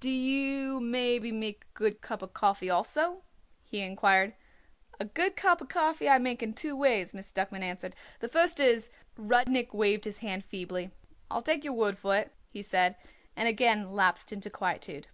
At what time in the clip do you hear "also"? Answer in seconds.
2.68-3.22